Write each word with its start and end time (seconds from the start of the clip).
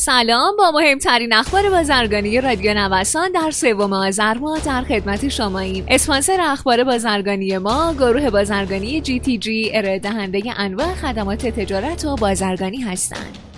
سلام. 0.00 0.56
با 0.56 0.70
مهمترین 0.70 1.32
اخبار 1.32 1.70
بازرگانی 1.70 2.40
رادیو 2.40 2.74
نوسان 2.74 3.32
در 3.32 3.50
سوم 3.50 3.92
آذر 3.92 4.34
ماه 4.34 4.60
در 4.60 4.82
خدمت 4.82 5.28
شماییم. 5.28 5.84
اسپانسر 5.88 6.40
اخبار 6.40 6.84
بازرگانی 6.84 7.58
ما 7.58 7.94
گروه 7.94 8.30
بازرگانی 8.30 9.00
جی 9.00 9.20
تی 9.20 9.38
جی 9.38 9.70
ارائه 9.74 9.98
دهنده 9.98 10.60
انواع 10.60 10.94
خدمات 10.94 11.46
تجارت 11.46 12.04
و 12.04 12.16
بازرگانی 12.16 12.78
هستند. 12.78 13.49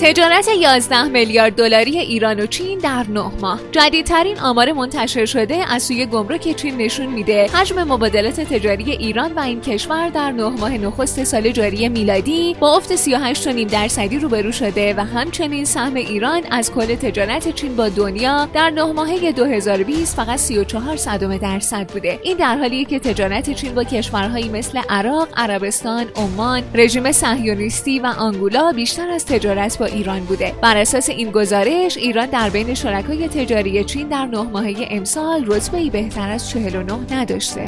تجارت 0.00 0.48
11 0.48 1.04
میلیارد 1.04 1.54
دلاری 1.54 1.98
ایران 1.98 2.40
و 2.40 2.46
چین 2.46 2.78
در 2.78 3.06
9 3.08 3.20
ماه. 3.40 3.60
جدیدترین 3.72 4.38
آمار 4.40 4.72
منتشر 4.72 5.24
شده 5.24 5.72
از 5.72 5.82
سوی 5.82 6.06
گمرک 6.06 6.56
چین 6.56 6.76
نشون 6.76 7.06
میده. 7.06 7.46
حجم 7.46 7.82
مبادلات 7.82 8.40
تجاری 8.40 8.92
ایران 8.92 9.32
و 9.32 9.40
این 9.40 9.60
کشور 9.60 10.08
در 10.08 10.30
9 10.30 10.48
ماه 10.48 10.78
نخست 10.78 11.24
سال 11.24 11.50
جاری 11.50 11.88
میلادی 11.88 12.56
با 12.60 12.76
افت 12.76 12.96
38.5 12.96 13.72
درصدی 13.72 14.18
روبرو 14.18 14.52
شده 14.52 14.94
و 14.94 15.00
همچنین 15.04 15.64
سهم 15.64 15.94
ایران 15.94 16.42
از 16.50 16.72
کل 16.72 16.94
تجارت 16.94 17.54
چین 17.54 17.76
با 17.76 17.88
دنیا 17.88 18.48
در 18.54 18.70
9 18.70 18.84
ماهه 18.84 19.32
2020 19.32 20.16
فقط 20.16 20.38
34 20.38 20.96
صدم 20.96 21.36
درصد 21.36 21.90
بوده. 21.92 22.20
این 22.22 22.36
در 22.36 22.56
حالیه 22.56 22.84
که 22.84 22.98
تجارت 22.98 23.52
چین 23.52 23.74
با 23.74 23.84
کشورهایی 23.84 24.48
مثل 24.48 24.80
عراق، 24.88 25.28
عربستان، 25.36 26.06
عمان، 26.16 26.62
رژیم 26.74 27.12
صهیونیستی 27.12 27.98
و 27.98 28.06
آنگولا 28.06 28.72
بیشتر 28.72 29.10
از 29.10 29.26
تجارت 29.26 29.78
با 29.78 29.87
ایران 29.88 30.20
بوده. 30.20 30.54
بر 30.62 30.76
اساس 30.76 31.08
این 31.10 31.30
گزارش 31.30 31.96
ایران 31.96 32.26
در 32.26 32.50
بین 32.50 32.74
شرکای 32.74 33.28
تجاری 33.28 33.84
چین 33.84 34.08
در 34.08 34.26
نه 34.26 34.42
ماهه 34.42 34.88
امسال 34.90 35.44
رتبه 35.46 35.90
بهتر 35.90 36.30
از 36.30 36.50
49 36.50 37.14
نداشته. 37.14 37.64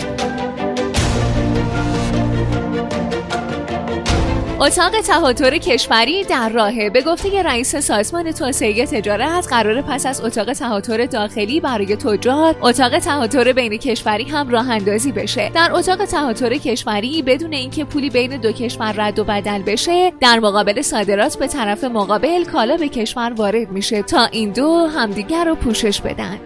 اتاق 4.62 5.00
تهاتر 5.00 5.58
کشوری 5.58 6.25
در 6.25 6.48
راهه. 6.48 6.91
به 6.91 7.03
گفته 7.03 7.42
رئیس 7.42 7.77
سازمان 7.77 8.33
توسعه 8.33 8.86
تجارت 8.86 9.48
قرار 9.48 9.83
پس 9.83 10.06
از 10.06 10.20
اتاق 10.20 10.52
تهاتر 10.52 11.06
داخلی 11.06 11.61
برای 11.61 11.97
تجار 11.97 12.56
اتاق 12.62 12.98
تهاتر 12.98 13.52
بین 13.52 13.77
کشوری 13.77 14.25
هم 14.25 14.48
راه 14.48 14.70
اندازی 14.70 15.12
بشه. 15.12 15.50
در 15.55 15.70
اتاق 15.72 16.05
تهاتر 16.05 16.55
کشوری 16.55 17.22
بدون 17.22 17.52
اینکه 17.52 17.84
پولی 17.84 18.11
بین 18.11 18.36
دو 18.36 18.52
کشور 18.52 18.92
رد 18.92 19.19
و 19.19 19.25
بدل 19.25 19.62
بشه 19.62 20.12
در 20.20 20.39
مقابل 20.39 20.83
صادرات 20.83 21.39
به 21.39 21.47
طرف 21.47 21.84
مقابل 21.84 22.45
کالا 22.45 22.77
به 22.77 22.89
کشور 22.89 23.33
وارد 23.36 23.70
میشه 23.70 24.02
تا 24.02 24.24
این 24.24 24.50
دو 24.50 24.86
همدیگر 24.86 25.45
رو 25.45 25.55
پوشش 25.55 26.00
بدن. 26.00 26.39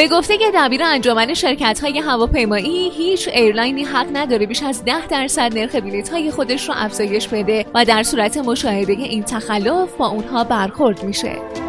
به 0.00 0.08
گفته 0.08 0.38
دبیر 0.54 0.82
انجمن 0.84 1.34
شرکت 1.34 1.80
های 1.80 1.98
هواپیمایی 1.98 2.90
هیچ 2.90 3.28
ایرلاینی 3.28 3.84
حق 3.84 4.06
نداره 4.12 4.46
بیش 4.46 4.62
از 4.62 4.84
10 4.84 5.06
درصد 5.06 5.58
نرخ 5.58 5.74
بلیط 5.74 6.08
های 6.08 6.30
خودش 6.30 6.68
رو 6.68 6.74
افزایش 6.76 7.28
بده 7.28 7.66
و 7.74 7.84
در 7.84 8.02
صورت 8.02 8.36
مشاهده 8.36 8.92
این 8.92 9.22
تخلف 9.22 9.96
با 9.98 10.06
اونها 10.08 10.44
برخورد 10.44 11.04
میشه. 11.04 11.59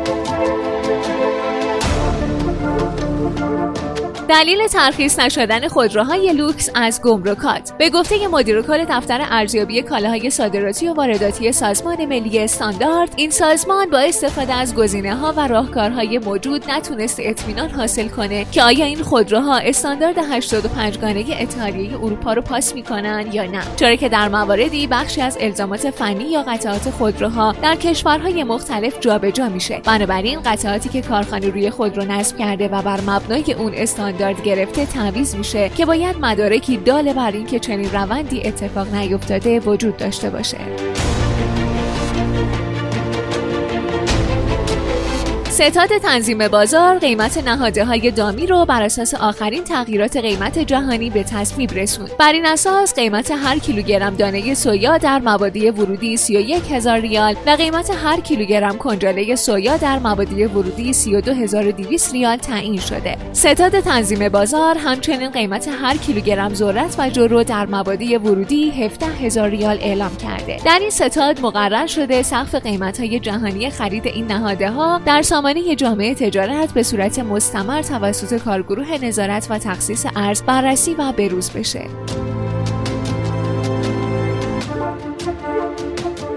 دلیل 4.31 4.67
ترخیص 4.67 5.19
نشدن 5.19 5.67
خودروهای 5.67 6.33
لوکس 6.33 6.69
از 6.75 7.01
گمرکات. 7.01 7.73
به 7.77 7.89
گفته 7.89 8.27
مدیر 8.27 8.61
کل 8.61 8.85
دفتر 8.89 9.27
ارزیابی 9.31 9.81
کالاهای 9.81 10.29
صادراتی 10.29 10.87
و 10.87 10.93
وارداتی 10.93 11.51
سازمان 11.51 12.05
ملی 12.05 12.39
استاندارد 12.39 13.13
این 13.15 13.29
سازمان 13.29 13.89
با 13.89 13.99
استفاده 13.99 14.53
از 14.53 14.75
گزینه 14.75 15.15
ها 15.15 15.33
و 15.37 15.47
راهکارهای 15.47 16.19
موجود 16.19 16.71
نتونست 16.71 17.19
اطمینان 17.19 17.69
حاصل 17.69 18.07
کنه 18.07 18.45
که 18.51 18.63
آیا 18.63 18.85
این 18.85 19.03
خودروها 19.03 19.57
استاندارد 19.57 20.17
85 20.17 20.99
گانه 20.99 21.25
اتحادیه 21.39 21.95
اروپا 21.95 22.33
رو 22.33 22.41
پاس 22.41 22.75
می‌کنن 22.75 23.25
یا 23.33 23.43
نه. 23.43 23.61
چرا 23.75 23.95
که 23.95 24.09
در 24.09 24.29
مواردی 24.29 24.87
بخشی 24.87 25.21
از 25.21 25.37
الزامات 25.41 25.89
فنی 25.89 26.23
یا 26.23 26.41
قطعات 26.41 26.89
خودروها 26.89 27.55
در 27.63 27.75
کشورهای 27.75 28.43
مختلف 28.43 28.99
جابجا 28.99 29.49
میشه. 29.49 29.81
بنابراین 29.85 30.39
قطعاتی 30.45 30.89
که 30.89 31.01
کارخانه 31.01 31.49
روی 31.49 31.69
خودرو 31.69 32.03
نصب 32.03 32.37
کرده 32.37 32.67
و 32.67 32.81
بر 32.81 33.01
مبنای 33.01 33.53
اون 33.53 33.73
استاندارد 33.75 34.20
استاندارد 34.21 34.43
گرفته 34.43 34.85
تعویض 34.85 35.35
میشه 35.35 35.69
که 35.69 35.85
باید 35.85 36.15
مدارکی 36.19 36.77
داله 36.77 37.13
بر 37.13 37.31
اینکه 37.31 37.59
چنین 37.59 37.91
روندی 37.91 38.41
اتفاق 38.47 38.95
نیفتاده 38.95 39.59
وجود 39.59 39.97
داشته 39.97 40.29
باشه. 40.29 40.57
ستاد 45.61 45.97
تنظیم 45.97 46.47
بازار 46.47 46.99
قیمت 46.99 47.37
نهاده 47.37 47.85
های 47.85 48.11
دامی 48.11 48.47
رو 48.47 48.65
بر 48.65 48.83
اساس 48.83 49.13
آخرین 49.13 49.63
تغییرات 49.63 50.17
قیمت 50.17 50.59
جهانی 50.59 51.09
به 51.09 51.23
تصویب 51.23 51.71
رسوند. 51.73 52.09
بر 52.19 52.33
این 52.33 52.45
اساس 52.45 52.95
قیمت 52.95 53.31
هر 53.31 53.59
کیلوگرم 53.59 54.15
دانه 54.15 54.53
سویا 54.53 54.97
در 54.97 55.19
مبادی 55.19 55.69
ورودی 55.69 56.17
31 56.17 56.71
هزار 56.71 56.99
ریال 56.99 57.35
و 57.47 57.49
قیمت 57.49 57.91
هر 58.03 58.19
کیلوگرم 58.19 58.77
کنجاله 58.77 59.35
سویا 59.35 59.77
در 59.77 59.99
مبادی 59.99 60.45
ورودی 60.45 60.93
32200 60.93 62.13
ریال 62.13 62.37
تعیین 62.37 62.79
شده. 62.79 63.17
ستاد 63.33 63.79
تنظیم 63.79 64.29
بازار 64.29 64.77
همچنین 64.77 65.29
قیمت 65.29 65.67
هر 65.81 65.97
کیلوگرم 65.97 66.53
ذرت 66.53 66.95
و 66.99 67.09
جرو 67.09 67.43
در 67.43 67.65
مبادی 67.65 68.17
ورودی 68.17 68.69
17 68.71 69.05
هزار 69.05 69.49
ریال 69.49 69.77
اعلام 69.81 70.15
کرده. 70.15 70.57
در 70.65 70.79
این 70.81 70.89
ستاد 70.89 71.41
مقرر 71.41 71.87
شده 71.87 72.23
سقف 72.23 72.55
قیمت 72.55 72.99
های 72.99 73.19
جهانی 73.19 73.69
خرید 73.69 74.07
این 74.07 74.27
نهاده 74.27 74.69
ها 74.71 75.01
در 75.05 75.21
سامانه 75.21 75.50
جامعه 75.59 76.15
تجارت 76.15 76.73
به 76.73 76.83
صورت 76.83 77.19
مستمر 77.19 77.81
توسط 77.81 78.37
کارگروه 78.37 79.05
نظارت 79.05 79.47
و 79.49 79.57
تخصیص 79.57 80.05
ارز 80.15 80.41
بررسی 80.41 80.93
و 80.93 81.11
بروز 81.11 81.51
بشه. 81.51 81.85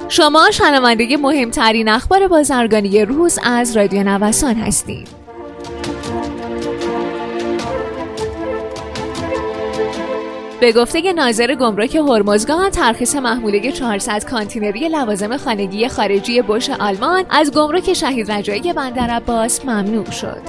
شما 0.08 0.50
شنونده 0.50 1.16
مهمترین 1.16 1.88
اخبار 1.88 2.28
بازرگانی 2.28 3.04
روز 3.04 3.38
از 3.44 3.76
رادیو 3.76 4.02
نوسان 4.02 4.54
هستید. 4.54 5.23
به 10.60 10.72
گفته 10.72 11.12
ناظر 11.12 11.54
گمرک 11.54 11.94
هرمزگان 11.96 12.70
ترخیص 12.70 13.16
محموله 13.16 13.72
400 13.72 14.24
کانتینری 14.24 14.88
لوازم 14.88 15.36
خانگی 15.36 15.88
خارجی 15.88 16.42
بش 16.42 16.70
آلمان 16.70 17.24
از 17.30 17.52
گمرک 17.52 17.92
شهید 17.92 18.32
رجایی 18.32 18.72
بندر 18.72 19.10
عباس 19.10 19.64
ممنوع 19.64 20.10
شد. 20.10 20.40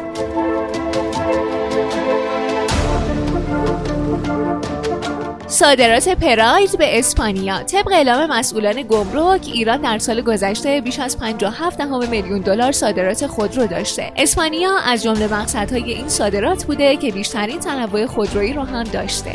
صادرات 5.55 6.09
پراید 6.09 6.77
به 6.77 6.99
اسپانیا 6.99 7.63
طبق 7.63 7.91
اعلام 7.91 8.29
مسئولان 8.29 8.81
گمرک 8.81 9.41
ایران 9.53 9.81
در 9.81 9.99
سال 9.99 10.21
گذشته 10.21 10.81
بیش 10.81 10.99
از 10.99 11.19
57 11.19 11.81
میلیون 11.81 12.41
دلار 12.41 12.71
صادرات 12.71 13.27
خودرو 13.27 13.67
داشته. 13.67 14.11
اسپانیا 14.15 14.77
از 14.85 15.03
جمله 15.03 15.33
مقصدهای 15.33 15.93
این 15.93 16.09
صادرات 16.09 16.65
بوده 16.65 16.95
که 16.95 17.11
بیشترین 17.11 17.59
تنوع 17.59 18.05
خودرویی 18.05 18.53
رو 18.53 18.61
هم 18.61 18.83
داشته. 18.83 19.31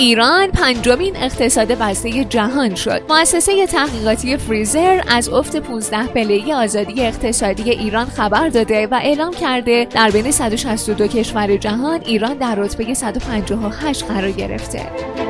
ایران 0.00 0.50
پنجمین 0.50 1.16
اقتصاد 1.16 1.68
بسته 1.72 2.24
جهان 2.24 2.74
شد. 2.74 3.02
مؤسسه 3.08 3.66
تحقیقاتی 3.66 4.36
فریزر 4.36 5.00
از 5.08 5.28
افت 5.28 5.56
15 5.56 6.06
پله 6.06 6.54
آزادی 6.54 7.02
اقتصادی 7.06 7.70
ایران 7.70 8.06
خبر 8.06 8.48
داده 8.48 8.86
و 8.86 8.94
اعلام 8.94 9.34
کرده 9.34 9.86
در 9.90 10.10
بین 10.10 10.30
162 10.30 11.06
کشور 11.06 11.56
جهان 11.56 12.00
ایران 12.06 12.34
در 12.34 12.54
رتبه 12.54 12.94
158 12.94 14.04
قرار 14.04 14.30
گرفته. 14.30 15.29